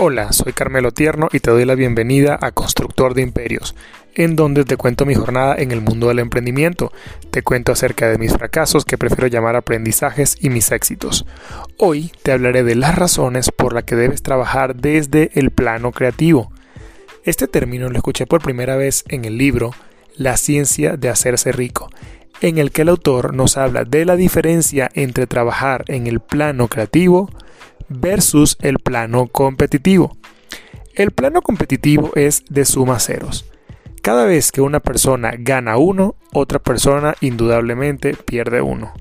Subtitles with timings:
[0.00, 3.74] Hola, soy Carmelo Tierno y te doy la bienvenida a Constructor de Imperios,
[4.14, 6.92] en donde te cuento mi jornada en el mundo del emprendimiento,
[7.32, 11.26] te cuento acerca de mis fracasos que prefiero llamar aprendizajes y mis éxitos.
[11.78, 16.52] Hoy te hablaré de las razones por las que debes trabajar desde el plano creativo.
[17.24, 19.72] Este término lo escuché por primera vez en el libro
[20.14, 21.90] La ciencia de hacerse rico,
[22.40, 26.68] en el que el autor nos habla de la diferencia entre trabajar en el plano
[26.68, 27.28] creativo,
[27.88, 30.16] versus el plano competitivo.
[30.94, 33.44] El plano competitivo es de suma ceros.
[34.02, 38.92] Cada vez que una persona gana uno, otra persona indudablemente pierde uno.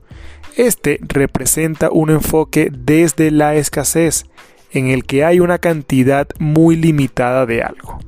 [0.55, 4.26] Este representa un enfoque desde la escasez,
[4.72, 7.99] en el que hay una cantidad muy limitada de algo.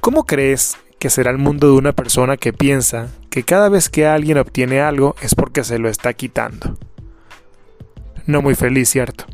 [0.00, 4.06] ¿Cómo crees que será el mundo de una persona que piensa que cada vez que
[4.06, 6.78] alguien obtiene algo es porque se lo está quitando?
[8.26, 9.26] No muy feliz, ¿cierto?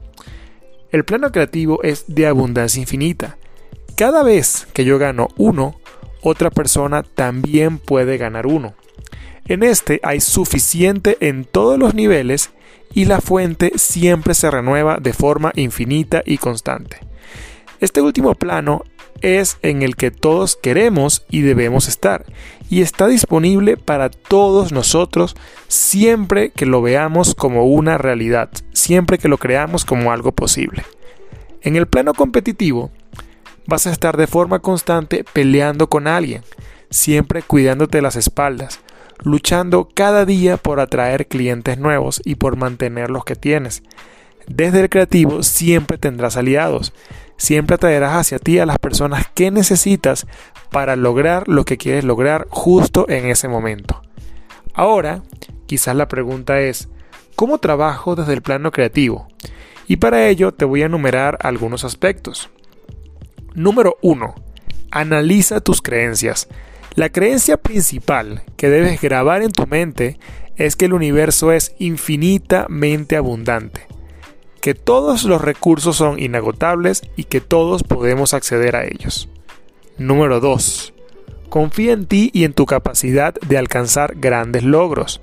[0.92, 3.38] El plano creativo es de abundancia infinita.
[3.96, 5.80] Cada vez que yo gano uno,
[6.20, 8.74] otra persona también puede ganar uno.
[9.48, 12.50] En este hay suficiente en todos los niveles
[12.92, 16.98] y la fuente siempre se renueva de forma infinita y constante.
[17.80, 18.84] Este último plano
[19.20, 22.24] es en el que todos queremos y debemos estar,
[22.68, 25.36] y está disponible para todos nosotros
[25.68, 30.84] siempre que lo veamos como una realidad, siempre que lo creamos como algo posible.
[31.60, 32.90] En el plano competitivo,
[33.66, 36.42] vas a estar de forma constante peleando con alguien,
[36.90, 38.80] siempre cuidándote las espaldas,
[39.22, 43.82] luchando cada día por atraer clientes nuevos y por mantener los que tienes.
[44.46, 46.92] Desde el creativo siempre tendrás aliados,
[47.36, 50.26] siempre atraerás hacia ti a las personas que necesitas
[50.70, 54.02] para lograr lo que quieres lograr justo en ese momento.
[54.74, 55.22] Ahora,
[55.66, 56.88] quizás la pregunta es,
[57.36, 59.28] ¿cómo trabajo desde el plano creativo?
[59.86, 62.50] Y para ello te voy a enumerar algunos aspectos.
[63.54, 64.34] Número 1.
[64.90, 66.48] Analiza tus creencias.
[66.94, 70.18] La creencia principal que debes grabar en tu mente
[70.56, 73.91] es que el universo es infinitamente abundante
[74.62, 79.28] que todos los recursos son inagotables y que todos podemos acceder a ellos.
[79.98, 80.94] Número 2.
[81.48, 85.20] Confía en ti y en tu capacidad de alcanzar grandes logros.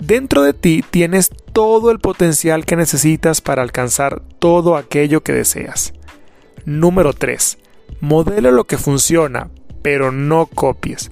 [0.00, 5.92] Dentro de ti tienes todo el potencial que necesitas para alcanzar todo aquello que deseas.
[6.64, 7.58] Número 3.
[8.00, 9.50] Modela lo que funciona,
[9.82, 11.10] pero no copies.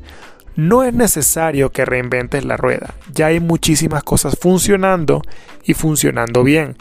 [0.57, 5.21] No es necesario que reinventes la rueda, ya hay muchísimas cosas funcionando
[5.65, 6.79] y funcionando bien,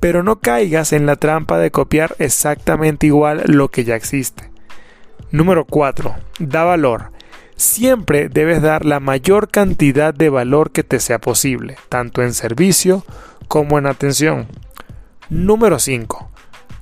[0.00, 4.50] pero no caigas en la trampa de copiar exactamente igual lo que ya existe.
[5.30, 6.14] Número 4.
[6.38, 7.12] Da valor.
[7.56, 13.04] Siempre debes dar la mayor cantidad de valor que te sea posible, tanto en servicio
[13.48, 14.46] como en atención.
[15.28, 16.30] Número 5.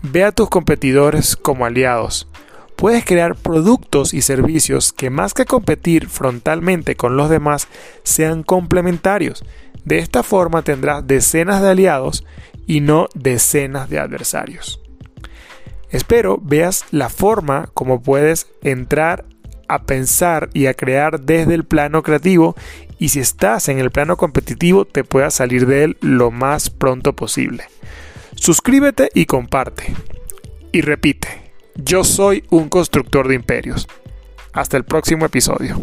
[0.03, 2.28] Ve a tus competidores como aliados
[2.78, 7.66] puedes crear productos y servicios que más que competir frontalmente con los demás
[8.05, 9.44] sean complementarios.
[9.84, 12.25] De esta forma tendrás decenas de aliados
[12.69, 14.81] y no decenas de adversarios.
[15.91, 19.25] Espero veas la forma como puedes entrar
[19.66, 22.55] a pensar y a crear desde el plano creativo
[22.97, 27.16] y si estás en el plano competitivo te puedas salir de él lo más pronto
[27.16, 27.65] posible.
[28.37, 29.93] Suscríbete y comparte.
[30.71, 31.47] Y repite,
[31.78, 33.89] yo soy un constructor de imperios.
[34.53, 35.81] Hasta el próximo episodio.